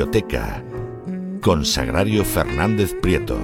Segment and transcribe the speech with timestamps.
[0.00, 0.62] Biblioteca
[1.42, 3.38] con Sagrario Fernández Prieto.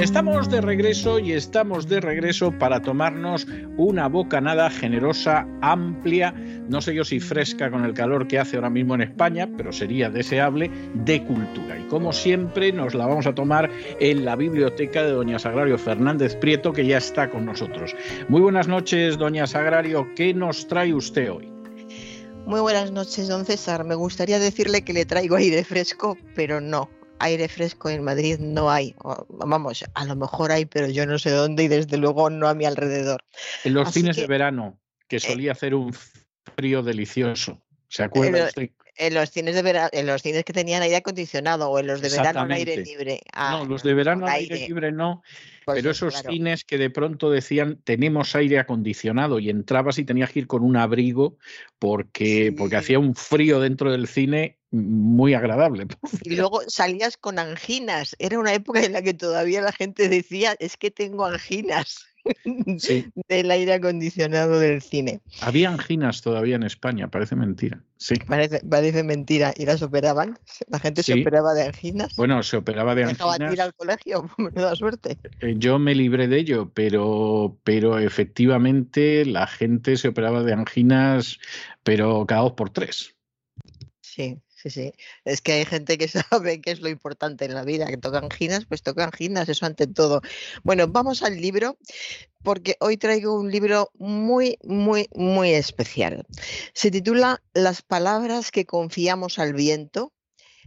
[0.00, 6.34] Estamos de regreso y estamos de regreso para tomarnos una bocanada generosa, amplia,
[6.68, 9.72] no sé yo si fresca con el calor que hace ahora mismo en España, pero
[9.72, 11.78] sería deseable, de cultura.
[11.78, 13.70] Y como siempre nos la vamos a tomar
[14.00, 17.94] en la biblioteca de doña Sagrario Fernández Prieto, que ya está con nosotros.
[18.28, 21.48] Muy buenas noches, doña Sagrario, ¿qué nos trae usted hoy?
[22.46, 23.84] Muy buenas noches, don César.
[23.84, 26.88] Me gustaría decirle que le traigo aire fresco, pero no.
[27.18, 28.94] Aire fresco en Madrid no hay.
[29.28, 32.54] Vamos, a lo mejor hay, pero yo no sé dónde y desde luego no a
[32.54, 33.22] mi alrededor.
[33.64, 35.92] En los cines de verano, que eh, solía hacer un
[36.56, 37.60] frío delicioso.
[37.88, 38.50] ¿Se acuerda?
[39.00, 42.00] En, los cines de verano, en los cines que tenían aire acondicionado o en los
[42.00, 43.20] de verano aire libre.
[43.36, 45.22] no, los de verano aire, libre no.
[45.64, 50.32] Pues pero esos cines que de pronto decían tenemos aire acondicionado y entrabas y tenías
[50.32, 51.36] que ir con un abrigo
[51.78, 55.86] porque, porque hacía un frío dentro del cine muy agradable.
[56.22, 58.16] Y luego salías con anginas.
[58.18, 62.07] Era una época en la que todavía la gente decía es que tengo anginas.
[63.28, 65.20] del aire acondicionado del cine.
[65.40, 67.82] Había anginas todavía en España, parece mentira.
[67.96, 68.14] Sí.
[68.26, 69.52] Parece, parece mentira.
[69.56, 70.38] ¿Y las operaban?
[70.68, 72.14] ¿La gente se operaba de anginas?
[72.16, 73.52] Bueno, se operaba de anginas.
[73.52, 74.30] ir al colegio?
[74.54, 75.18] da suerte.
[75.40, 81.38] Eh, yo me libré de ello, pero, pero efectivamente la gente se operaba de anginas,
[81.82, 83.14] pero cada dos por tres.
[84.00, 84.92] Sí, sí, sí.
[85.24, 88.30] Es que hay gente que sabe qué es lo importante en la vida, que tocan
[88.30, 90.20] ginas, pues tocan ginas, eso ante todo.
[90.64, 91.78] Bueno, vamos al libro,
[92.42, 96.26] porque hoy traigo un libro muy, muy, muy especial.
[96.74, 100.12] Se titula Las palabras que confiamos al viento,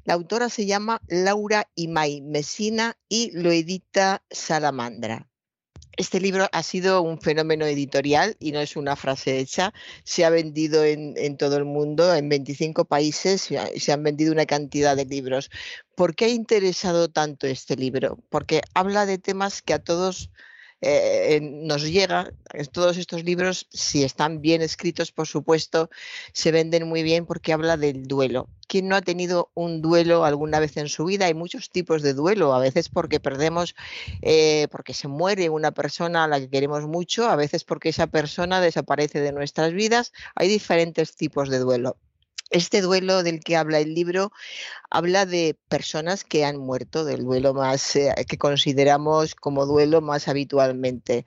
[0.03, 5.30] La autora se llama Laura Imay Mesina y lo edita Salamandra.
[5.97, 9.73] Este libro ha sido un fenómeno editorial y no es una frase hecha.
[10.03, 14.45] Se ha vendido en, todo el mundo, en 25 países, y se han vendido una
[14.45, 15.51] cantidad de libros.
[15.95, 18.17] ¿Por qué ha interesado tanto este libro?
[18.29, 20.31] Porque habla de temas que a todos
[20.81, 22.33] eh, nos llega,
[22.71, 25.89] todos estos libros, si están bien escritos, por supuesto,
[26.33, 28.47] se venden muy bien porque habla del duelo.
[28.67, 31.25] ¿Quién no ha tenido un duelo alguna vez en su vida?
[31.25, 33.75] Hay muchos tipos de duelo, a veces porque perdemos,
[34.21, 38.07] eh, porque se muere una persona a la que queremos mucho, a veces porque esa
[38.07, 40.13] persona desaparece de nuestras vidas.
[40.35, 41.97] Hay diferentes tipos de duelo.
[42.51, 44.31] Este duelo del que habla el libro
[44.89, 50.27] habla de personas que han muerto, del duelo más eh, que consideramos como duelo más
[50.27, 51.25] habitualmente.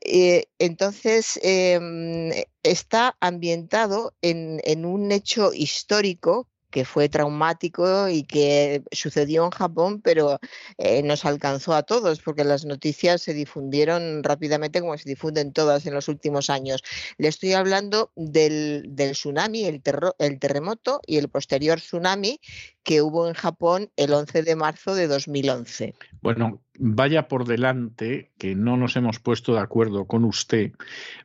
[0.00, 2.30] Eh, entonces, em,
[2.62, 10.00] está ambientado en, en un hecho histórico que fue traumático y que sucedió en Japón,
[10.00, 10.40] pero
[10.78, 15.86] eh, nos alcanzó a todos porque las noticias se difundieron rápidamente como se difunden todas
[15.86, 16.82] en los últimos años.
[17.18, 19.82] Le estoy hablando del, tsunami, el,
[20.18, 22.40] el terremoto y el posterior tsunami
[22.82, 25.94] que hubo en Japón el 11 de marzo de 2011.
[26.22, 30.72] Bueno, vaya por delante que no nos hemos puesto de acuerdo con usted,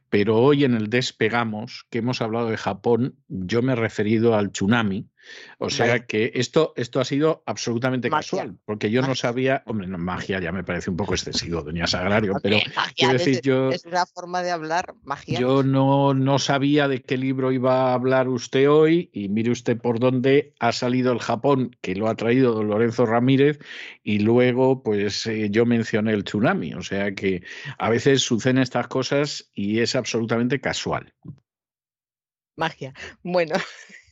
[0.10, 4.52] pero hoy en el Despegamos, que hemos hablado de Japón, yo me he referido al
[4.52, 5.08] tsunami,
[5.58, 9.98] o sea que esto, esto ha sido absolutamente casual, porque yo no sabía, hombre, no,
[9.98, 12.58] magia ya me parece un poco excesivo, doña Sagrario, pero
[12.96, 13.70] quiero decir, yo...
[13.70, 15.40] Es una forma de hablar, magia.
[15.40, 19.78] Yo no, no sabía de qué libro iba a hablar usted hoy y mire usted
[19.78, 23.60] por dónde ha salido el Japón, que lo ha traído don Lorenzo Ramírez,
[24.04, 27.44] y luego pues yo mencioné el tsunami, o sea que
[27.78, 31.14] a veces suceden estas cosas y es absolutamente casual.
[32.56, 32.94] Magia.
[33.24, 33.56] Bueno,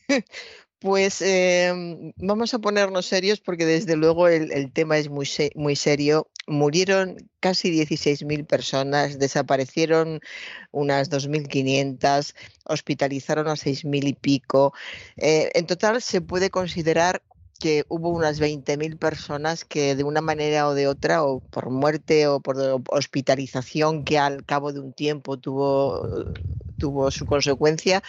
[0.78, 6.28] Pues em, vamos a ponernos serios porque desde luego el, tema es muy, muy serio.
[6.46, 10.20] Murieron casi 16.000 personas, desaparecieron
[10.72, 12.34] unas 2.500,
[12.66, 14.74] hospitalizaron a 6.000 y pico.
[15.16, 17.22] Eh, en total se puede considerar
[17.58, 22.26] que hubo unas 20.000 personas que de una manera o de otra, o por muerte
[22.28, 22.56] o por
[22.90, 26.08] hospitalización que al cabo de un tiempo tuvo,
[26.78, 28.02] tuvo su consecuencia,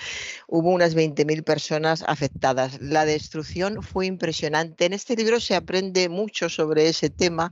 [0.48, 2.80] hubo unas 20.000 personas afectadas.
[2.82, 4.86] La destrucción fue impresionante.
[4.86, 7.52] En este libro se aprende mucho sobre ese tema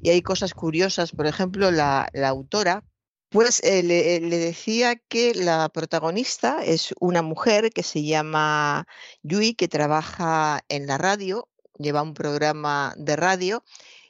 [0.00, 1.12] y hay cosas curiosas.
[1.12, 2.84] Por ejemplo, la, la autora
[3.28, 8.86] pues eh, le, decía que la protagonista es una mujer que se llama
[9.22, 13.64] Yui, que trabaja en la radio, lleva un programa de radio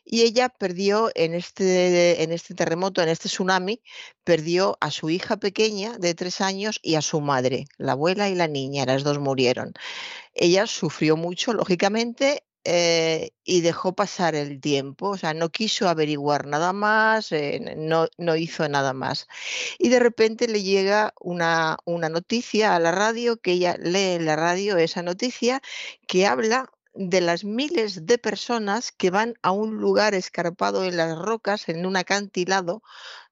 [0.04, 3.82] y ella perdió en este, en este terremoto, en este tsunami,
[4.22, 8.36] perdió a su hija pequeña de tres años y a su madre, la abuela y
[8.36, 9.72] la niña, las dos murieron.
[10.34, 16.46] Ella sufrió mucho, lógicamente, eh, y dejó pasar el tiempo, o sea, no quiso averiguar
[16.48, 19.28] nada más, eh, no, no, hizo nada más.
[19.78, 24.26] Y de repente le llega una, una noticia a la radio, que ella lee en
[24.26, 25.62] la radio esa noticia,
[26.08, 31.16] que habla de las miles de personas que van a un lugar escarpado en las
[31.16, 32.82] rocas, en un acantilado,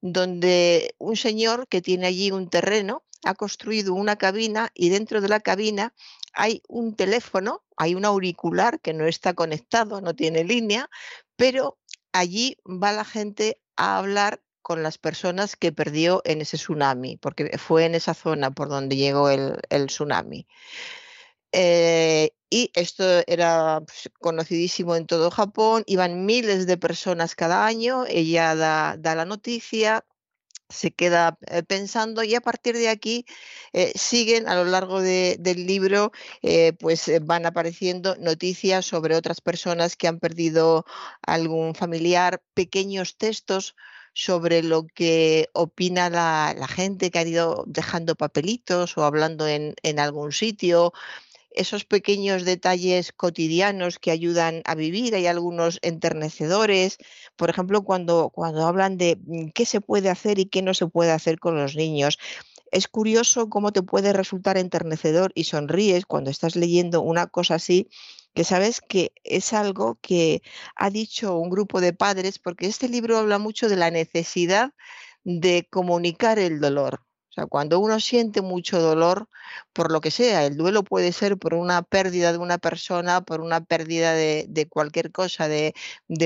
[0.00, 5.28] donde un señor que tiene allí un terreno ha construido una cabina y dentro de
[5.28, 5.94] la cabina
[6.32, 10.90] hay un teléfono, hay un auricular que no está conectado, no tiene línea,
[11.36, 11.78] pero
[12.12, 17.58] allí va la gente a hablar con las personas que perdió en ese tsunami, porque
[17.58, 20.46] fue en esa zona por donde llegó el, tsunami.
[21.52, 28.04] Eh, y esto era pues, conocidísimo en todo Japón, iban miles de personas cada año,
[28.08, 30.04] ella da, da la noticia,
[30.68, 33.26] se queda eh, pensando y a partir de aquí
[33.72, 39.96] eh, siguen a lo largo del libro, eh, pues van apareciendo noticias sobre otras personas
[39.96, 40.84] que han perdido
[41.22, 43.76] algún familiar, pequeños textos
[44.14, 50.32] sobre lo que opina la, gente que ha ido dejando papelitos o hablando en algún
[50.32, 50.92] sitio,
[51.54, 55.14] esos pequeños detalles cotidianos que ayudan a vivir.
[55.14, 56.98] Hay algunos enternecedores,
[57.36, 60.86] por ejemplo, cuando, cuando hablan de mm, qué se puede hacer y qué no se
[60.86, 62.18] puede hacer con los niños.
[62.70, 67.88] Es curioso cómo te puede resultar enternecedor y sonríes cuando estás leyendo una cosa así,
[68.34, 70.42] que sabes que es algo que
[70.74, 74.72] ha dicho un grupo de padres, porque este libro habla mucho de la necesidad
[75.22, 77.00] de comunicar el dolor.
[77.34, 79.28] O sea, cuando uno siente mucho dolor,
[79.72, 83.40] por lo que sea, el duelo puede ser por una pérdida de una persona, por
[83.40, 85.74] una pérdida de, cualquier cosa, de,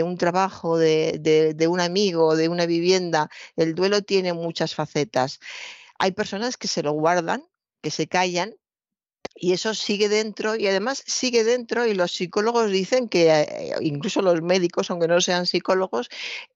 [0.04, 3.30] un trabajo, de, de un amigo, de una vivienda.
[3.56, 5.40] El duelo tiene muchas facetas.
[5.98, 7.42] Hay personas que se lo guardan,
[7.80, 8.54] que se callan
[9.40, 14.20] y eso sigue dentro y además sigue dentro y los psicólogos dicen que eh, incluso
[14.20, 16.08] los médicos, aunque no sean psicólogos,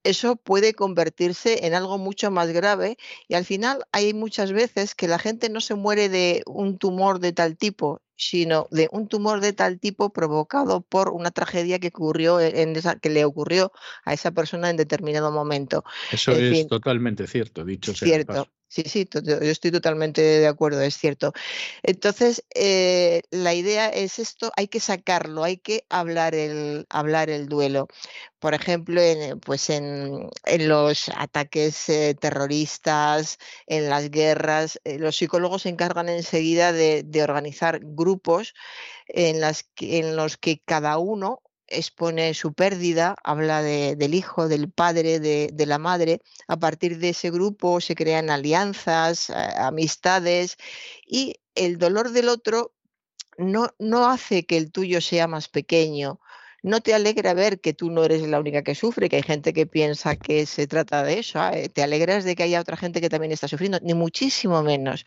[0.03, 2.97] eso puede convertirse en algo mucho más grave
[3.29, 7.21] y al final hay muchas veces que la gente no se muere de un tumor
[7.21, 11.89] de tal tipo, sino de un tumor de tal tipo provocado por una tragedia que
[11.89, 13.73] ocurrió en esa, que le ocurrió
[14.05, 15.85] a esa persona en determinado momento.
[16.11, 18.09] Eso es totalmente cierto, dicho sea.
[18.09, 18.49] Cierto.
[18.73, 21.35] Sí, sí, yo estoy totalmente de acuerdo, es cierto.
[21.83, 27.49] Entonces, eh, la idea es esto, hay que sacarlo, hay que hablar el, hablar el
[27.51, 27.89] duelo.
[28.39, 30.31] Por ejemplo, en, pues en,
[30.69, 33.37] los ataques eh, terroristas,
[33.67, 38.55] en las guerras, eh, los psicólogos se encargan enseguida de, organizar grupos
[39.07, 39.43] en,
[39.81, 45.79] en los que cada uno expone su pérdida, habla del hijo, del padre, de, la
[45.79, 46.21] madre.
[46.49, 50.57] A partir de ese grupo se crean alianzas, amistades
[51.07, 52.75] y el dolor del otro
[53.39, 56.21] no, no hace que el tuyo sea más pequeño,
[56.63, 59.53] no te alegra ver que tú no eres la única que sufre, que hay gente
[59.53, 61.69] que piensa que se trata de eso, ¿eh?
[61.69, 65.05] te alegras de que haya otra gente que también está sufriendo, ni muchísimo menos,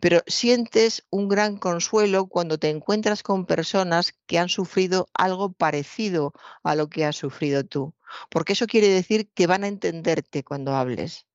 [0.00, 6.32] pero sientes un gran consuelo cuando te encuentras con personas que han sufrido algo parecido
[6.62, 7.94] a lo que has sufrido tú,
[8.30, 11.26] porque eso quiere decir que van a entenderte cuando hables.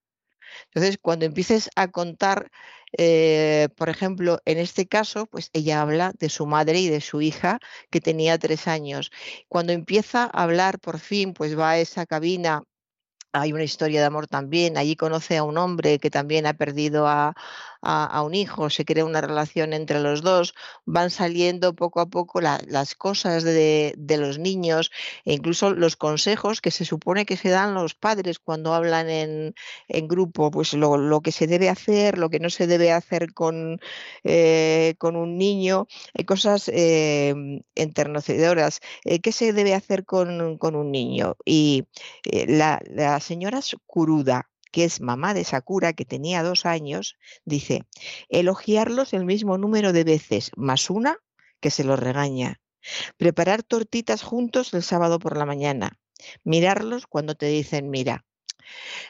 [0.65, 2.51] Entonces, cuando empieces a contar,
[2.97, 7.21] eh, por ejemplo, en este caso, pues ella habla de su madre y de su
[7.21, 7.59] hija
[7.89, 9.11] que tenía tres años.
[9.47, 12.63] Cuando empieza a hablar, por fin, pues va a esa cabina
[13.35, 14.77] hay una historia de amor también.
[14.77, 17.35] Allí conoce a un hombre que también ha perdido a,
[17.81, 20.53] a, un hijo, se crea una relación entre los dos,
[20.85, 24.91] van saliendo poco a poco las cosas de, los niños
[25.25, 29.53] e incluso los consejos que se supone que se dan los padres cuando hablan en,
[30.07, 33.79] grupo, pues lo, que se debe hacer, lo que no se debe hacer con,
[34.23, 37.33] eh, con un niño, hay cosas eh,
[37.75, 38.79] enternecedoras.
[39.03, 41.35] Eh, ¿Qué se debe hacer con, un niño?
[41.45, 41.85] Y
[42.47, 47.85] la, la señora Kuruda, que es mamá de Sakura, que tenía dos años, dice,
[48.27, 51.19] elogiarlos el mismo número de veces, más una
[51.61, 52.59] que se los regaña.
[53.15, 55.97] Preparar tortitas juntos el sábado por la mañana.
[56.43, 58.25] Mirarlos cuando te dicen mira.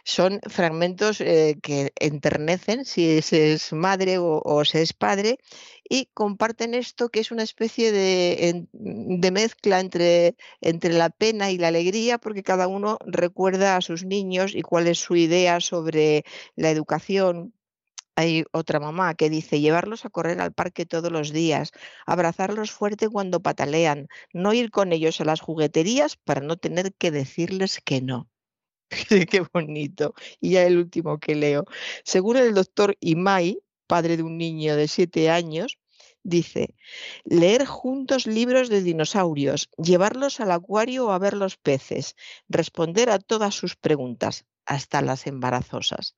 [0.04, 5.40] Son fragmentos eh, que enternecen si se es madre o, se es padre
[5.88, 8.68] y comparten esto que es una especie de,
[9.32, 14.56] mezcla entre, entre la pena y la alegría porque cada uno recuerda a sus niños
[14.56, 17.54] y cuál es su idea sobre la educación,
[18.16, 21.72] hay otra mamá que dice llevarlos a correr al parque todos los días,
[22.06, 27.12] abrazarlos fuerte cuando patalean, no ir con ellos a las jugueterías para no tener que
[27.12, 28.30] decirles que no.
[29.30, 30.14] Qué bonito.
[30.40, 31.66] Y ya el último que leo.
[32.04, 35.78] Según el doctor Imai, padre de un niño de siete años,
[36.24, 36.76] dice,
[37.24, 42.16] leer juntos libros de dinosaurios, llevarlos al acuario a ver los peces,
[42.50, 46.16] responder a todas sus preguntas, hasta las embarazosas.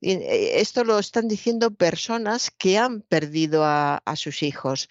[0.00, 4.88] Eh, esto lo están diciendo personas que han perdido a, a sus hijos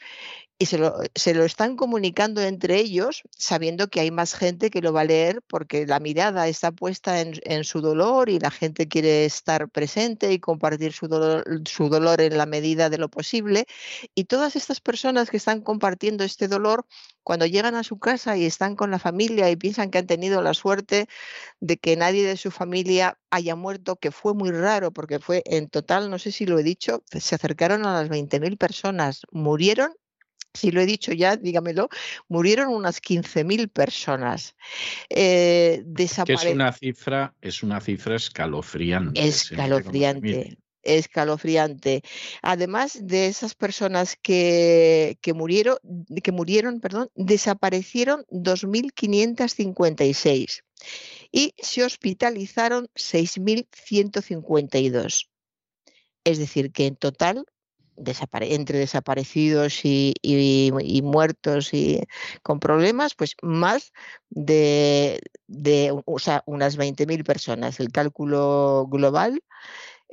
[0.58, 4.82] y se lo, se lo, están comunicando entre ellos sabiendo que hay más gente que
[4.82, 8.52] lo va a leer porque la mirada está puesta en, en su dolor y la
[8.52, 13.10] gente quiere estar presente y compartir su dolor, su dolor en la medida de lo
[13.10, 13.66] posible.
[14.16, 16.86] Y todas estas personas que están compartiendo este dolor,
[17.24, 20.42] cuando llegan a su casa y están con la familia y piensan que han tenido
[20.42, 21.08] la suerte
[21.60, 25.70] de que nadie de su familia haya muerto, que fue muy raro porque fue en
[25.70, 29.92] total, no sé si lo he dicho, se acercaron a las 20.000 personas, murieron
[30.56, 31.90] si lo he dicho ya, dígamelo,
[32.28, 34.56] murieron unas 15.000 personas.
[35.10, 39.28] Eh, es una cifra, es una cifra escalofriante.
[39.28, 40.60] Escalofriante.
[40.82, 42.04] Escalofriante.
[42.44, 45.78] Además de esas personas que, que murieron,
[46.24, 50.62] que murieron, perdón, desaparecieron 2.556
[51.32, 55.28] y se hospitalizaron 6.152.
[56.24, 57.46] Es decir, que en total
[57.98, 60.14] entre desaparecidos y,
[61.04, 62.02] muertos y
[62.44, 63.94] con problemas, pues más
[64.30, 65.22] de,
[66.06, 67.80] o sea, unas 20.000 personas.
[67.80, 69.42] El cálculo global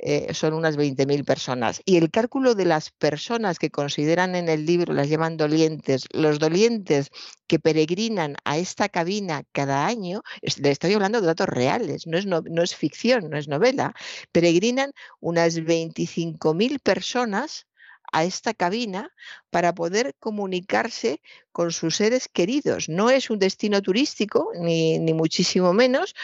[0.05, 1.81] eh, son unas 20.000 personas.
[1.85, 6.39] Y el cálculo de las personas que consideran en el libro, las llaman dolientes, los
[6.39, 7.09] dolientes
[7.47, 12.25] que peregrinan a esta cabina cada año, le estoy hablando de datos reales, no es,
[12.25, 13.93] no, no es ficción, no es novela,
[14.33, 17.65] peregrinan unas 25.000 personas
[18.13, 19.11] a esta cabina
[19.49, 21.19] para poder comunicarse
[21.51, 22.87] con sus seres queridos.
[22.87, 26.15] No es un destino turístico, ni, muchísimo menos.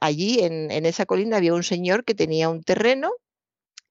[0.00, 3.12] allí en, esa colina había un señor que tenía un terreno,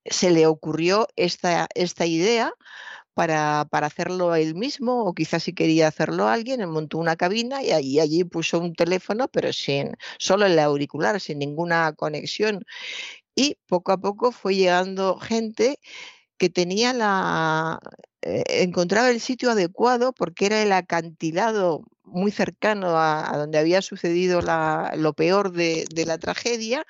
[0.06, 2.54] se le ocurrió esta, esta idea
[3.14, 7.72] para, para, hacerlo él mismo o quizás si quería hacerlo alguien, montó una cabina y
[7.72, 12.66] allí, allí puso un teléfono, pero sin solo el auricular, sin ninguna conexión.
[13.36, 15.80] Y poco a poco fue llegando gente
[16.38, 17.80] que tenía la
[18.22, 24.42] eh, encontraba el sitio adecuado porque era el acantilado muy cercano a, donde había sucedido
[24.42, 26.86] lo peor de la tragedia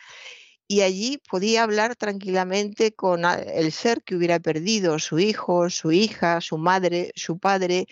[0.68, 6.42] y allí podía hablar tranquilamente con el ser que hubiera perdido, su hijo, su hija,
[6.42, 7.86] su madre, su padre,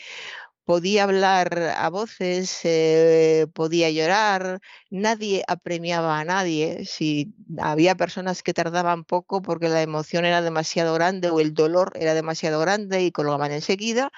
[0.65, 6.85] podía hablar a voces, eh, podía llorar, nadie apremiaba a nadie.
[6.85, 11.91] Si había personas que tardaban poco porque la emoción era demasiado grande o el dolor
[11.95, 14.11] era demasiado grande y colgaban enseguida,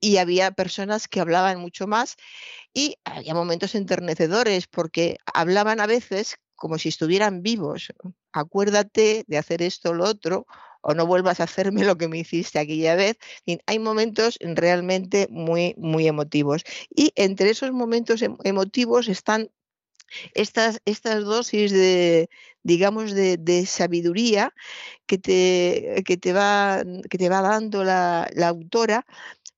[0.00, 2.16] y había personas que hablaban mucho más
[2.74, 7.92] y había momentos enternecedores porque hablaban a veces como si estuvieran vivos.
[8.32, 10.46] Acuérdate de hacer esto o lo otro,
[10.82, 13.16] o no vuelvas a hacerme lo que me hiciste aquella vez.
[13.66, 16.62] hay momentos realmente muy, muy emotivos.
[16.94, 19.50] Y entre esos momentos em, emotivos están
[20.34, 22.28] estas, estas dosis de,
[22.62, 24.52] digamos, de, sabiduría
[25.06, 29.06] que te, que te, va, que te va dando la, la autora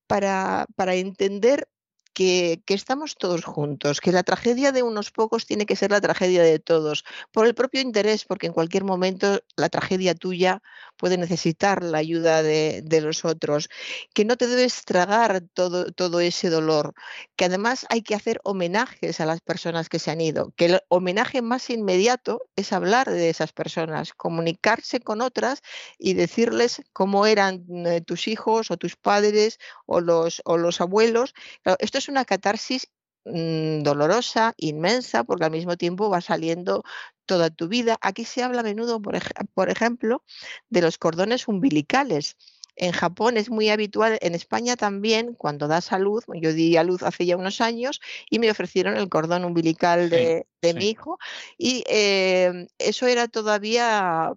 [0.07, 1.67] para, para entender
[2.13, 6.43] que, estamos todos juntos, que la tragedia de unos pocos tiene que ser la tragedia
[6.43, 10.63] de todos, por el propio interés, porque en cualquier momento la tragedia tuya
[10.97, 13.69] puede necesitar la ayuda de, los otros,
[14.15, 16.95] que no te debes tragar todo, todo ese dolor,
[17.37, 20.81] que además hay que hacer homenajes a las personas que se han ido, que el
[20.89, 25.63] homenaje más inmediato es hablar de esas personas, comunicarse con otras
[25.99, 31.35] y decirles cómo eran eh, tus hijos o tus padres o los, o los abuelos.
[31.79, 32.89] esto es una catarsis
[33.25, 36.83] mm, dolorosa, inmensa, porque al mismo tiempo va saliendo
[37.27, 37.97] toda tu vida.
[38.01, 39.19] Aquí se habla a menudo, por,
[39.55, 40.25] por ejemplo,
[40.69, 42.37] de los cordones umbilicales.
[42.75, 46.85] En Japón es muy habitual, en España también, cuando das a luz, yo di a
[46.85, 51.19] luz hace ya unos años y me ofrecieron el cordón umbilical de, mi hijo
[51.59, 54.33] y eh, eso era todavía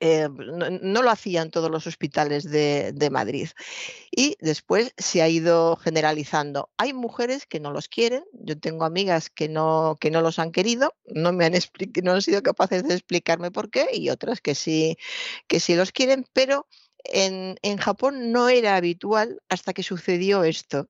[0.00, 3.48] eh, no, lo hacían todos los hospitales de, Madrid.
[4.10, 6.70] Y después se ha ido generalizando.
[6.76, 10.52] Hay mujeres que no los quieren, yo tengo amigas que no, que no los han
[10.52, 11.54] querido, no, me han
[12.02, 14.98] no han sido capaces de explicarme por qué, y otras que sí,
[15.46, 16.66] que sí los quieren, pero
[17.04, 20.88] en, en Japón no era habitual hasta que sucedió esto.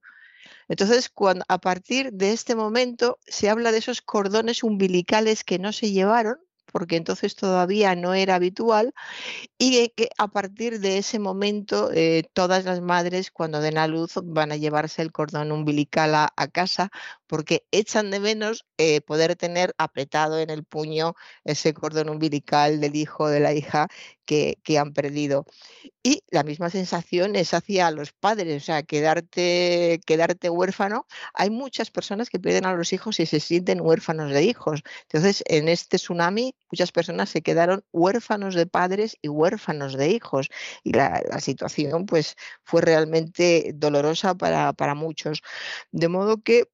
[0.67, 5.71] Entonces, cuando, a partir de este momento se habla de esos cordones umbilicales que no
[5.71, 6.39] se llevaron,
[6.71, 8.93] porque entonces todavía no era habitual,
[9.57, 14.13] y que a partir de ese momento eh, todas las madres cuando den a luz
[14.23, 16.89] van a llevarse el cordón umbilical a, casa
[17.27, 22.95] porque echan de menos eh, poder tener apretado en el puño ese cordón umbilical del
[22.95, 23.87] hijo o de la hija
[24.25, 25.45] que, han perdido.
[26.07, 31.05] Y la misma sensación es hacia los padres, o sea, quedarte, quedarte huérfano.
[31.33, 34.83] Hay muchas personas que pierden a los hijos y se sienten huérfanos de hijos.
[35.01, 40.47] Entonces, en este tsunami, muchas personas se quedaron huérfanos de padres y huérfanos de hijos.
[40.81, 45.41] Y la, situación, pues, fue realmente dolorosa para, para muchos.
[45.91, 46.69] De modo que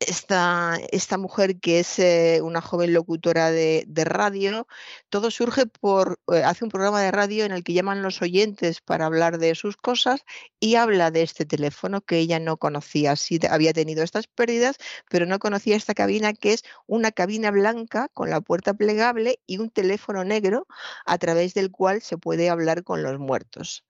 [0.00, 4.66] esta, esta mujer que es eh, una joven locutora de, radio,
[5.08, 8.80] todo surge por, eh, hace un programa de radio en el que llaman los oyentes
[8.80, 10.24] para hablar de sus cosas
[10.60, 13.16] y habla de este teléfono que ella no conocía.
[13.16, 14.76] Sí había tenido estas pérdidas,
[15.10, 19.58] pero no conocía esta cabina que es una cabina blanca con la puerta plegable y
[19.58, 20.66] un teléfono negro
[21.06, 23.84] a través del cual se puede hablar con los muertos.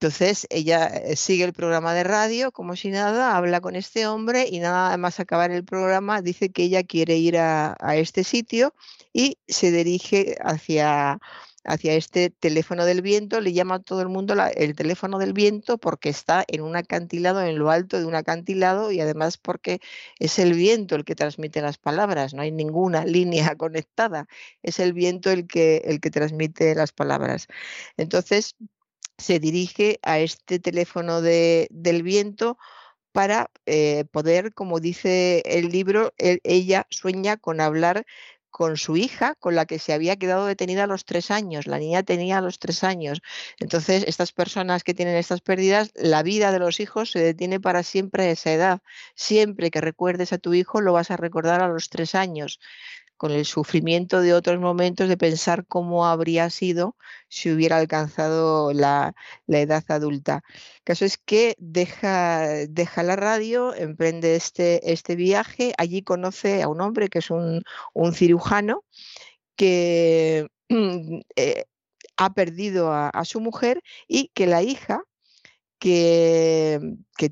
[0.00, 4.46] Entonces ella eh, sigue el programa de radio como si nada, habla con este hombre
[4.48, 8.74] y nada más acabar el programa dice que ella quiere ir a, este sitio
[9.12, 11.18] y se dirige hacia,
[11.64, 15.78] hacia este teléfono del viento, le llama a todo el mundo el teléfono del viento
[15.78, 19.80] porque está en un acantilado, en lo alto de un acantilado y además porque
[20.20, 24.28] es el viento el que transmite las palabras, no hay ninguna línea conectada,
[24.62, 27.48] es el viento el que, el que transmite las palabras.
[27.96, 28.54] Entonces,
[29.18, 32.56] se dirige a este teléfono del viento
[33.12, 38.06] para eh, poder, como dice el libro, ella sueña con hablar
[38.50, 41.66] con su hija, con la que se había quedado detenida a los tres años.
[41.66, 43.20] La niña tenía los tres años.
[43.58, 47.82] Entonces, estas personas que tienen estas pérdidas, la vida de los hijos se detiene para
[47.82, 48.80] siempre a esa edad.
[49.14, 52.58] Siempre que recuerdes a tu hijo, lo vas a recordar a los tres años
[53.18, 56.96] con el sufrimiento de otros momentos de pensar cómo habría sido
[57.28, 59.14] si hubiera alcanzado la,
[59.48, 60.42] edad adulta.
[60.78, 62.64] El caso es que deja,
[63.02, 67.62] la radio, emprende este, este viaje, allí conoce a un hombre que es un,
[68.14, 68.84] cirujano
[69.56, 70.46] que
[71.36, 71.64] eh,
[72.16, 75.02] ha perdido a, su mujer y que la hija
[75.78, 76.80] que,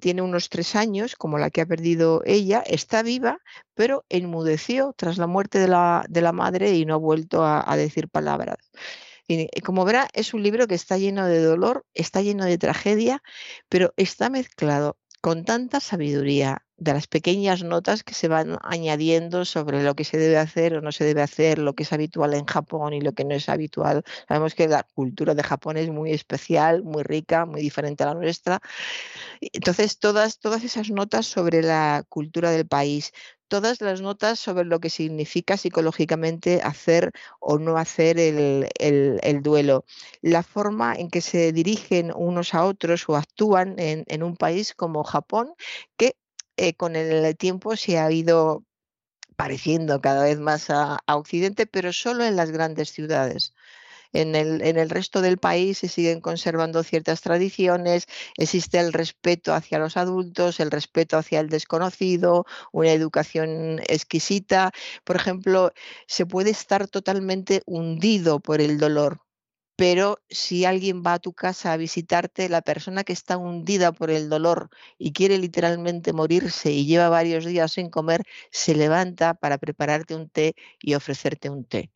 [0.01, 3.39] tiene unos tres años, como la que ha perdido ella, está viva,
[3.75, 7.71] pero enmudeció tras la muerte de la, de la madre y no ha vuelto a,
[7.71, 8.59] a decir palabras.
[9.29, 13.23] Y como verá, es un libro que está lleno de dolor, está lleno de tragedia,
[13.69, 19.83] pero está mezclado con tanta sabiduría, de las pequeñas notas que se van añadiendo sobre
[19.83, 22.45] lo que se debe hacer o no se debe hacer, lo que es habitual en
[22.45, 24.05] Japón y lo que no es habitual.
[24.29, 28.15] Sabemos que la cultura de Japón es muy especial, muy rica, muy diferente a la
[28.15, 28.61] nuestra.
[29.41, 33.13] Entonces, todas, todas esas notas sobre la cultura del país,
[33.49, 39.85] todas las notas sobre lo que significa psicológicamente hacer o no hacer el, el, duelo,
[40.21, 44.75] la forma en que se dirigen unos a otros o actúan en, en un país
[44.75, 45.55] como Japón,
[45.97, 46.17] que
[46.57, 48.65] eh, con el tiempo se ha ido
[49.37, 53.55] pareciendo cada vez más a, Occidente, pero solo en las grandes ciudades.
[54.13, 59.53] En el, en el, resto del país se siguen conservando ciertas tradiciones, existe el respeto
[59.55, 64.73] hacia los adultos, el respeto hacia el desconocido, una educación exquisita.
[65.05, 65.73] Por ejemplo,
[66.07, 69.26] se puede estar totalmente hundido por el dolor
[69.77, 74.11] pero si alguien va a tu casa a visitarte, la persona que está hundida por
[74.11, 79.59] el dolor y quiere literalmente morirse y lleva varios días sin comer, se levanta para
[79.59, 81.91] prepararte un té y ofrecerte un té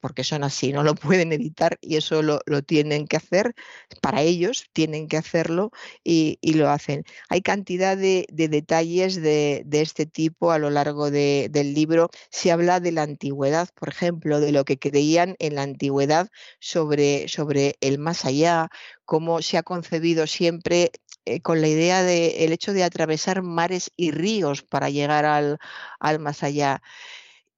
[0.00, 0.94] porque son así, no lo
[1.24, 3.54] pueden evitar y eso lo, tienen que hacer,
[4.00, 5.70] para ellos tienen que hacerlo
[6.02, 7.04] y, lo hacen.
[7.28, 12.10] Hay cantidad de, detalles de, este tipo a lo largo del libro.
[12.30, 16.28] Se habla de la antigüedad, por ejemplo, de lo que creían en la antigüedad
[16.60, 18.68] sobre, sobre el más allá,
[19.04, 20.92] cómo se ha concebido siempre
[21.26, 25.58] eh, con la idea de el hecho de atravesar mares y ríos para llegar al,
[25.98, 26.82] al más allá.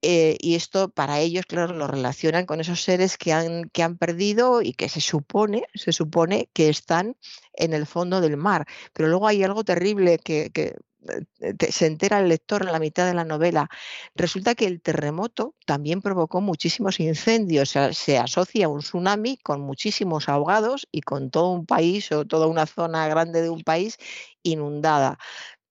[0.09, 3.97] Eh, y esto para ellos, claro, lo relacionan con esos seres que han, que han
[3.97, 7.17] perdido y que se supone, se supone que están
[7.51, 8.65] en el fondo del mar.
[8.93, 13.15] Pero luego hay algo terrible que, eh, se entera el lector en la mitad de
[13.15, 13.69] la novela.
[14.15, 17.71] Resulta que el terremoto también provocó muchísimos incendios.
[17.91, 22.65] se asocia un tsunami con muchísimos ahogados y con todo un país o toda una
[22.65, 23.97] zona grande de un país
[24.41, 25.19] inundada.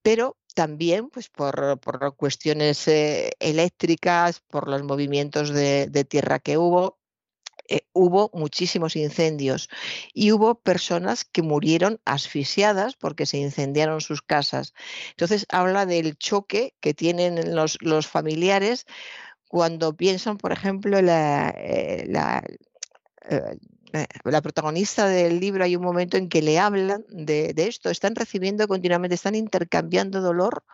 [0.03, 1.79] Pero también pues por,
[2.17, 6.99] cuestiones eh, eléctricas, por los movimientos de, tierra que hubo,
[7.69, 9.69] eh, hubo muchísimos incendios
[10.15, 14.73] y hubo personas que murieron asfixiadas porque se incendiaron sus casas.
[15.11, 18.87] Entonces habla del choque que tienen los, los familiares
[19.49, 22.43] cuando piensan, por ejemplo, la, eh, la
[24.25, 28.67] la protagonista del libro hay un momento en que le hablan de, esto, están recibiendo
[28.69, 30.65] continuamente, están intercambiando dolor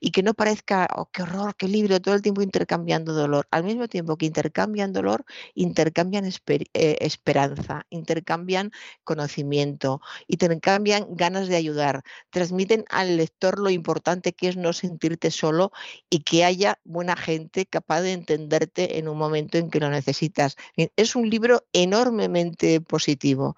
[0.00, 3.46] y que no parezca, oh, qué horror, qué libro, todo el tiempo intercambiando dolor.
[3.50, 5.24] Al mismo tiempo que intercambian dolor,
[5.54, 8.72] intercambian eh, esperanza, intercambian
[9.04, 15.72] conocimiento, intercambian ganas de ayudar, transmiten al lector lo importante que es no sentirte solo
[16.10, 20.56] y que haya buena gente capaz de entenderte en un momento en que lo necesitas.
[20.96, 23.56] Es un libro enormemente positivo.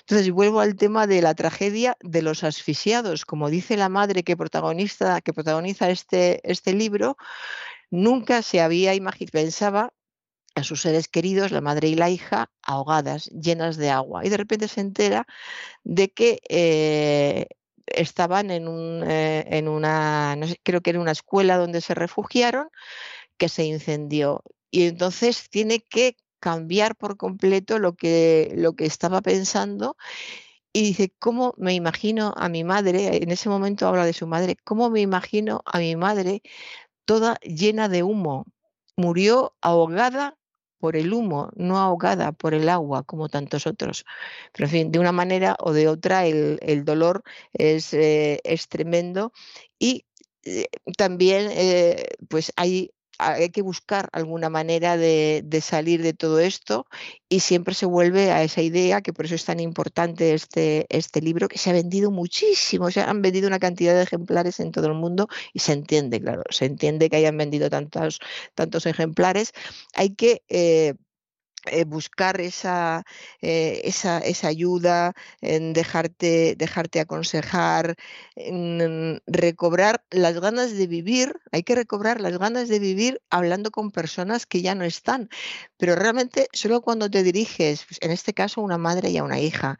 [0.00, 3.24] Entonces, vuelvo al tema de la tragedia de los asfixiados.
[3.24, 7.16] Como dice la madre que, protagonista, que protagoniza este, este libro,
[7.90, 9.92] nunca se había imaginado, pensaba
[10.54, 14.24] a sus seres queridos, la madre y la hija, ahogadas, llenas de agua.
[14.24, 15.26] Y de repente se entera
[15.82, 17.46] de que eh,
[17.86, 21.94] estaban en, un, eh, en una, no sé, creo que era una escuela donde se
[21.94, 22.68] refugiaron,
[23.36, 24.42] que se incendió.
[24.70, 29.96] Y entonces tiene que cambiar por completo lo que, lo que estaba pensando
[30.74, 33.16] y dice, ¿cómo me imagino a mi madre?
[33.22, 36.42] En ese momento habla de su madre, ¿cómo me imagino a mi madre
[37.06, 38.44] toda llena de humo?
[38.94, 40.36] Murió ahogada
[40.78, 44.04] por el humo, no ahogada por el agua como tantos otros.
[44.52, 47.22] Pero en fin, de una manera o de otra el, dolor
[47.54, 49.32] es, eh, es, tremendo
[49.78, 50.04] y
[50.42, 50.66] eh,
[50.98, 56.86] también eh, pues hay hay que buscar alguna manera de, salir de todo esto
[57.28, 61.20] y siempre se vuelve a esa idea, que por eso es tan importante este, este
[61.20, 64.86] libro, que se ha vendido muchísimo, se han vendido una cantidad de ejemplares en todo
[64.86, 68.20] el mundo y se entiende, claro, se entiende que hayan vendido tantos,
[68.54, 69.52] tantos ejemplares.
[69.94, 70.42] Hay que...
[70.48, 70.94] Eh,
[71.66, 73.04] eh, buscar esa,
[73.40, 77.94] eh, esa, esa, ayuda, en dejarte, dejarte aconsejar,
[78.36, 83.90] en recobrar las ganas de vivir, hay que recobrar las ganas de vivir hablando con
[83.90, 85.28] personas que ya no están,
[85.76, 89.24] pero realmente solo cuando te diriges, pues, en este caso a una madre y a
[89.24, 89.78] una hija,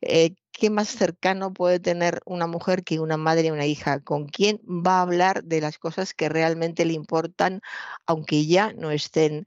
[0.00, 4.00] eh, ¿qué más cercano puede tener una mujer que una madre y una hija?
[4.00, 7.60] ¿Con quién va a hablar de las cosas que realmente le importan,
[8.06, 9.46] aunque ya no estén?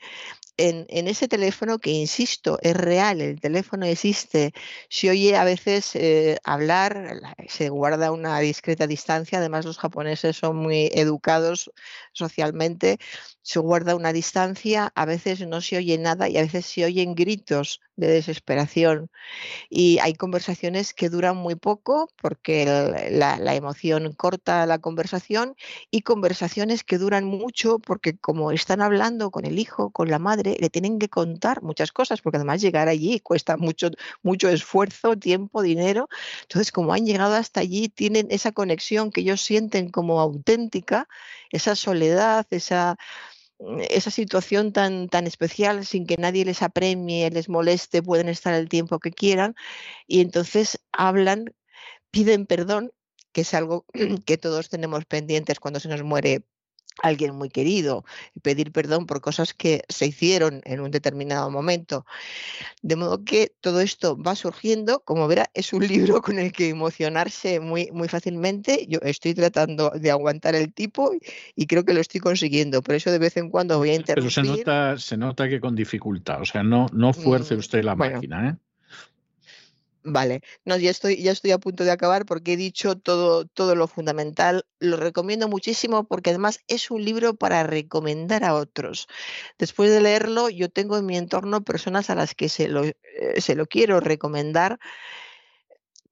[0.57, 4.53] En, ese teléfono que, insisto, es real, el teléfono existe,
[4.89, 10.57] se oye a veces eh, hablar, se guarda una discreta distancia, además los japoneses son
[10.57, 11.71] muy educados
[12.13, 12.99] socialmente,
[13.41, 17.15] se guarda una distancia, a veces no se oye nada y a veces se oyen
[17.15, 19.09] gritos de desesperación.
[19.69, 22.65] Y hay conversaciones que duran muy poco porque
[23.11, 25.55] la, la, emoción corta la conversación
[25.91, 30.44] y conversaciones que duran mucho porque como están hablando con el hijo, con la madre,
[30.45, 33.89] le tienen que contar muchas cosas porque además llegar allí cuesta mucho,
[34.23, 36.08] mucho esfuerzo, tiempo, dinero.
[36.43, 41.08] Entonces, como han llegado hasta allí, tienen esa conexión que ellos sienten como auténtica,
[41.51, 42.97] esa soledad, esa
[43.89, 48.67] esa situación tan, tan especial sin que nadie les apremie, les moleste, pueden estar el
[48.69, 49.55] tiempo que quieran
[50.08, 51.53] y entonces hablan,
[52.12, 52.91] piden perdón,
[53.31, 53.86] que es algo
[54.25, 56.43] que todos tenemos pendientes cuando se nos muere
[57.01, 58.05] alguien muy querido,
[58.41, 62.05] pedir perdón por cosas que se hicieron en un determinado momento.
[62.81, 66.69] De modo que todo esto va surgiendo, como verá, es un libro con el que
[66.69, 68.86] emocionarse muy, muy fácilmente.
[68.88, 71.12] Yo estoy tratando de aguantar el tipo
[71.55, 72.81] y creo que lo estoy consiguiendo.
[72.81, 74.34] Por eso de vez en cuando voy a interrumpir.
[74.36, 77.84] Pero se nota, se nota que con dificultad, o sea, no, no fuerce mm, usted
[77.84, 78.64] la máquina, ¿eh?
[80.07, 83.75] Vale, no, ya estoy, ya estoy a punto de acabar porque he dicho todo, todo
[83.75, 84.63] lo fundamental.
[84.79, 89.07] Lo recomiendo muchísimo porque además es un libro para recomendar a otros.
[89.57, 92.95] Después de leerlo, yo tengo en mi entorno personas a las que se lo, eh,
[93.41, 94.77] se lo quiero recomendar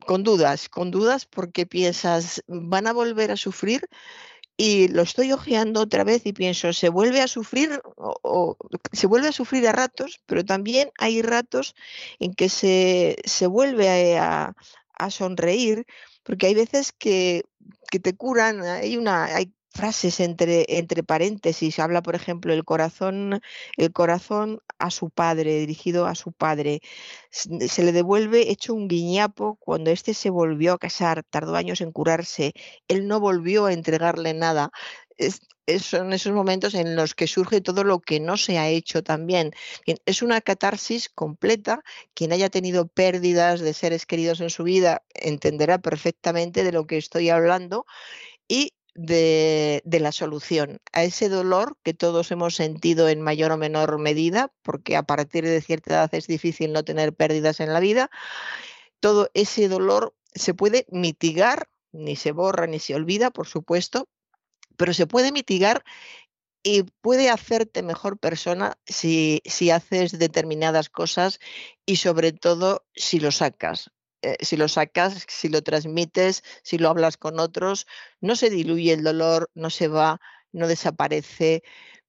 [0.05, 3.87] con dudas, con dudas porque piensas, van a volver a sufrir
[4.57, 8.57] y lo estoy ojeando otra vez y pienso, se vuelve a sufrir o,
[8.91, 11.75] se vuelve a sufrir a ratos, pero también hay ratos
[12.19, 14.55] en que se, se vuelve a,
[14.97, 15.85] a, sonreír,
[16.23, 17.43] porque hay veces que,
[17.89, 21.79] que te curan, hay una, hay frases entre, entre paréntesis.
[21.79, 23.41] Habla, por ejemplo, el corazón,
[23.77, 26.81] el corazón a su padre, dirigido a su padre.
[27.31, 31.91] Se le devuelve hecho un guiñapo cuando éste se volvió a casar, tardó años en
[31.91, 32.53] curarse,
[32.87, 34.71] él no volvió a entregarle nada.
[35.17, 35.41] Es,
[35.81, 39.51] son esos momentos en los que surge todo lo que no se ha hecho también.
[40.05, 41.83] es una catarsis completa.
[42.13, 46.97] Quien haya tenido pérdidas de seres queridos en su vida entenderá perfectamente de lo que
[46.97, 47.85] estoy hablando.
[48.95, 53.97] Y de, la solución a ese dolor que todos hemos sentido en mayor o menor
[53.97, 58.11] medida, porque a partir de cierta edad es difícil no tener pérdidas en la vida,
[58.99, 64.09] todo ese dolor se puede mitigar, ni se borra ni se olvida, por supuesto,
[64.77, 65.83] pero se puede mitigar
[66.63, 71.39] y puede hacerte mejor persona si, si haces determinadas cosas
[71.85, 73.91] y sobre todo si lo sacas.
[74.23, 77.87] Eh, si lo sacas, si lo transmites, si lo hablas con otros,
[78.21, 80.21] no se diluye el dolor, no se va,
[80.53, 81.63] no desaparece,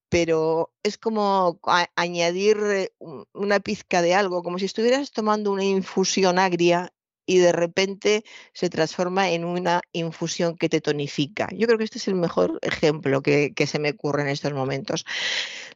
[0.09, 1.59] pero es como
[1.97, 2.93] añadir eh,
[3.33, 6.93] una pizca de algo, como si estuvieras tomando una infusión agria
[7.27, 11.49] y de repente se transforma en una infusión que te tonifica.
[11.53, 14.53] Yo creo que este es el mejor ejemplo que, que se me ocurre en estos
[14.53, 15.05] momentos.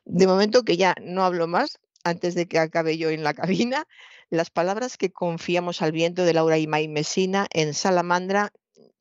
[0.05, 3.87] De momento que ya no hablo más, antes de que acabe yo en la cabina,
[4.31, 8.53] las palabras que confiamos al viento de Laura Imay Mesina en Salamandra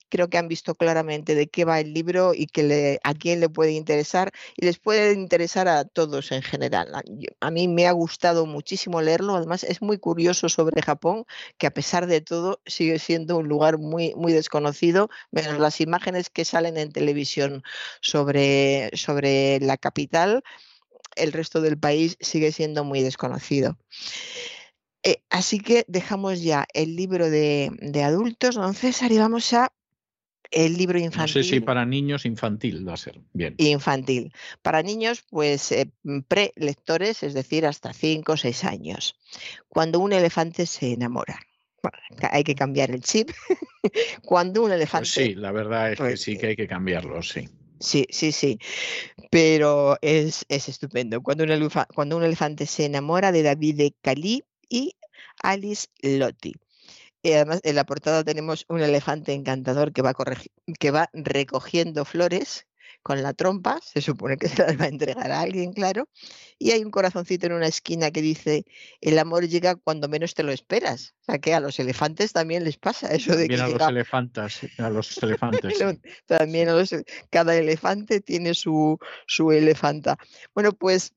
[0.09, 3.49] creo que han visto claramente de qué va el libro y que a quién le
[3.49, 6.93] puede interesar y les puede interesar a todos en general.
[7.39, 11.25] A, mí me ha gustado muchísimo leerlo, además es muy curioso sobre Japón,
[11.57, 16.29] que a pesar de todo sigue siendo un lugar muy, muy desconocido, menos las imágenes
[16.29, 17.63] que salen en televisión
[18.01, 20.43] sobre, sobre la capital,
[21.17, 23.77] el resto del país sigue siendo muy desconocido.
[25.03, 27.71] Eh, así que dejamos ya el libro de,
[28.03, 29.71] adultos, don César, y vamos a
[30.51, 31.41] el libro infantil.
[31.41, 33.19] No sé si para niños infantil va a ser.
[33.33, 33.55] Bien.
[33.57, 34.33] Infantil.
[34.61, 35.91] Para niños, pues eh,
[36.27, 39.15] pre-lectores, es decir, hasta 5 o 6 años.
[39.67, 41.39] Cuando un elefante se enamora.
[42.31, 43.29] hay que cambiar el chip.
[44.23, 45.09] Cuando un pues elefante.
[45.09, 47.47] sí, la verdad es que pues sí que hay que cambiarlo, sí.
[47.79, 48.59] Sí, sí, sí.
[49.31, 51.21] Pero es, estupendo.
[51.21, 54.95] Cuando un, cuando un elefante se enamora de David de Cali y
[55.41, 56.53] Alice Lotti.
[57.23, 60.13] Y además en la portada tenemos un elefante encantador que va,
[60.79, 62.66] que va recogiendo flores
[63.07, 66.09] con la trompa, se supone que se las va a entregar a alguien, claro,
[66.59, 68.65] y hay un corazoncito en una esquina que dice,
[68.99, 71.15] el amor llega cuando menos te lo esperas.
[71.21, 73.55] O sea que a los elefantes también les pasa eso de que...
[73.55, 75.79] a los elefantes, a los elefantes.
[76.25, 76.93] también a los,
[77.29, 80.17] cada elefante tiene su, su elefanta.
[80.53, 81.13] Bueno, pues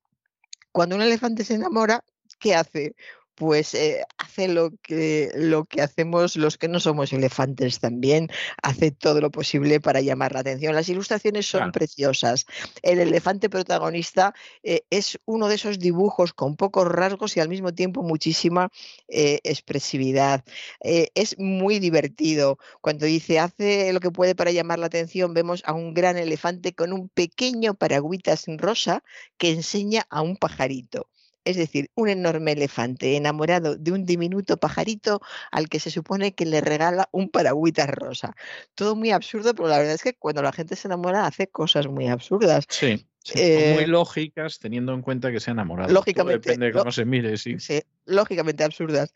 [0.71, 2.05] cuando un elefante se enamora,
[2.39, 2.95] ¿qué hace?
[3.41, 8.29] Pues eh, hace lo que, lo que hacemos los que no somos elefantes también,
[8.63, 10.75] hace todo lo posible para llamar la atención.
[10.75, 12.45] Las ilustraciones son preciosas.
[12.83, 17.73] El elefante protagonista eh, es uno de esos dibujos con pocos rasgos y al mismo
[17.73, 18.69] tiempo muchísima
[19.09, 20.45] expresividad.
[20.81, 22.59] es muy divertido.
[22.83, 26.75] Cuando dice hace lo que puede para llamar la atención, vemos a un gran elefante
[26.75, 29.03] con un pequeño paragüitas rosa
[29.39, 31.09] que enseña a un pajarito.
[31.45, 36.47] Es decir, un enorme elefante enamorado de un diminuto pajarito al que se supone que
[36.47, 38.35] le regala un paragüitas rosa.
[38.75, 41.87] Todo muy absurdo, pero la verdad es que cuando la gente se enamora hace cosas
[41.87, 42.65] muy absurdas.
[42.69, 43.07] Sí.
[43.35, 45.93] muy eh, lógicas, teniendo en cuenta que se ha enamorado.
[45.93, 46.51] Lógicamente.
[46.51, 47.59] depende de cómo se mire, sí.
[47.59, 49.13] sí lógicamente absurdas.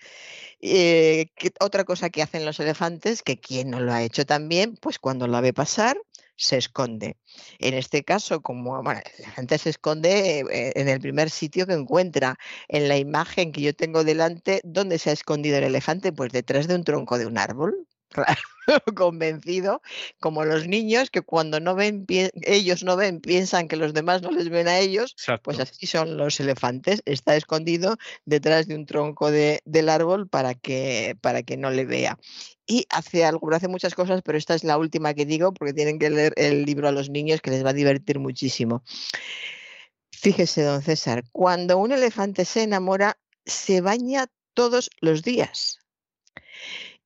[0.61, 1.27] Eh,
[1.61, 5.27] otra cosa que hacen los elefantes, que quien no lo ha hecho también, pues cuando
[5.27, 5.99] la ve pasar,
[6.37, 7.17] se esconde.
[7.59, 11.75] En este caso, como bueno, la gente se esconde eh, en el primer sitio que
[11.75, 12.37] encuentra.
[12.69, 16.13] En la imagen que yo tengo delante, ¿dónde se ha escondido el elefante?
[16.13, 17.87] Pues detrás de un tronco de un árbol.
[18.95, 19.83] convencido,
[20.21, 22.07] como los niños que cuando no ven,
[22.43, 26.17] ellos no ven, piensan que los demás no les ven a ellos, pues así son
[26.17, 27.03] los elefantes.
[27.05, 31.85] Está escondido detrás de un tronco de, del árbol para que, para que no le
[31.85, 32.19] vea.
[32.67, 35.99] Y hace algo, hace muchas cosas, pero esta es la última que digo porque tienen
[35.99, 38.83] que leer el libro a los niños que les va a divertir muchísimo.
[40.11, 45.81] Fíjese, don César, cuando un elefante se enamora, se baña todos los días.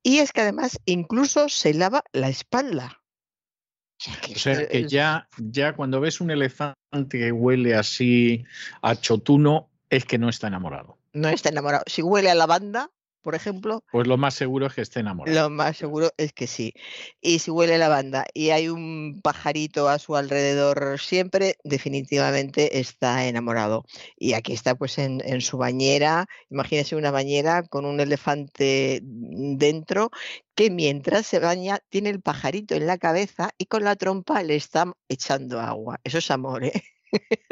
[0.03, 3.01] Y es que además incluso se lava la espalda.
[4.33, 6.77] O sea que ya, ya cuando ves un elefante
[7.09, 8.45] que huele así
[8.81, 10.97] a chotuno, es que no está enamorado.
[11.11, 11.83] No está enamorado.
[11.87, 13.83] Si huele a lavanda, por ejemplo.
[13.91, 15.39] Pues lo más seguro es que esté enamorado.
[15.39, 16.73] Lo más seguro es que sí.
[17.21, 23.85] Y si huele lavanda y hay un pajarito a su alrededor siempre, definitivamente está enamorado.
[24.17, 30.11] Y aquí está pues en, en su bañera, imagínese una bañera con un elefante dentro
[30.55, 34.55] que mientras se baña tiene el pajarito en la cabeza y con la trompa le
[34.55, 35.99] está echando agua.
[36.03, 36.83] Eso es amor, ¿eh?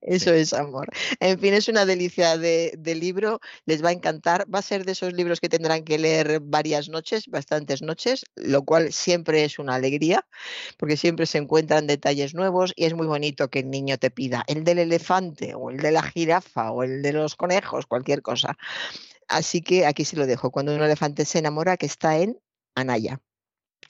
[0.00, 0.88] eso, es amor.
[1.20, 4.46] En fin, es una delicia de, libro, les va a encantar.
[4.52, 8.64] Va a ser de esos libros que tendrán que leer varias noches, bastantes noches, lo
[8.64, 10.26] cual siempre es una alegría,
[10.78, 14.44] porque siempre se encuentran detalles nuevos y es muy bonito que el niño te pida
[14.46, 18.56] el del elefante o el de la jirafa o el de los conejos, cualquier cosa.
[19.28, 20.50] Así que aquí se lo dejo.
[20.50, 22.38] Cuando un elefante se enamora, que está en
[22.74, 23.20] Anaya.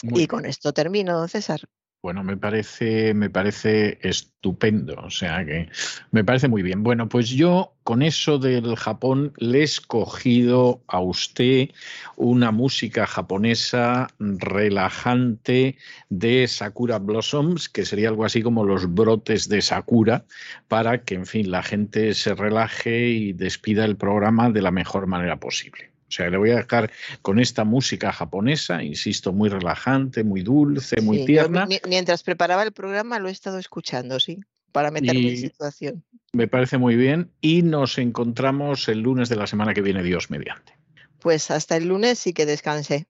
[0.03, 1.61] y con esto termino, don César.
[2.07, 5.69] Bueno, me parece, me parece estupendo, o sea que
[6.13, 6.85] me parece muy bien.
[6.85, 11.71] Bueno, pues yo con eso del Japón le he escogido a usted
[12.15, 19.61] una música japonesa relajante de Sakura Blossoms, que sería algo así como los brotes de
[19.61, 20.27] Sakura,
[20.69, 25.09] para que, en fin, la gente se relaje y despida el programa de la mejor
[25.09, 25.96] manera posible.
[26.09, 31.01] O sea, le voy a dejar con esta música japonesa, insisto, muy relajante, muy dulce,
[31.01, 31.67] muy tierna.
[31.89, 34.39] mientras preparaba el programa lo he estado escuchando, sí,
[34.71, 36.05] para meterme en situación.
[36.33, 40.31] Me parece muy bien y nos encontramos el lunes de la semana que viene, Dios
[40.31, 40.75] mediante.
[41.19, 43.09] Pues hasta el lunes y que descanse.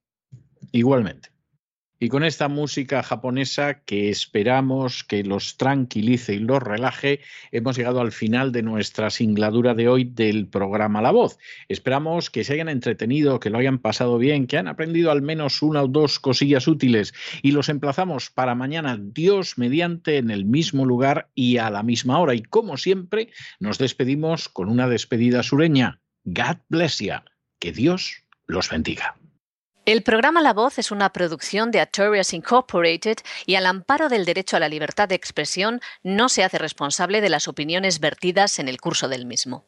[0.72, 1.35] Igualmente.
[1.98, 7.20] Y con esta música japonesa que esperamos que los tranquilice y los relaje,
[7.52, 11.38] hemos llegado al final de nuestra singladura de hoy del programa La Voz.
[11.68, 15.62] Esperamos que se hayan entretenido, que lo hayan pasado bien, que han aprendido al menos
[15.62, 20.84] una o dos cosillas útiles y los emplazamos para mañana, Dios mediante, en el mismo
[20.84, 22.34] lugar y a la misma hora.
[22.34, 26.00] Y como siempre, nos despedimos con una despedida sureña.
[26.24, 27.14] God bless you.
[27.58, 29.16] Que Dios los bendiga.
[29.86, 34.56] El programa La Voz es una producción de Artorias Incorporated y al amparo del derecho
[34.56, 38.80] a la libertad de expresión no se hace responsable de las opiniones vertidas en el
[38.80, 39.64] curso del mismo.